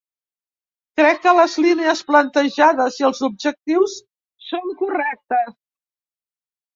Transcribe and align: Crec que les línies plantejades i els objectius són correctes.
Crec 0.99 1.19
que 1.25 1.33
les 1.39 1.57
línies 1.65 1.99
plantejades 2.07 2.97
i 3.01 3.05
els 3.09 3.21
objectius 3.27 3.99
són 4.47 4.73
correctes. 4.81 5.53